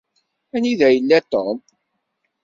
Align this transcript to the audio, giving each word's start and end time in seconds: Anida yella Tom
Anida 0.55 0.87
yella 0.91 1.19
Tom 1.31 1.55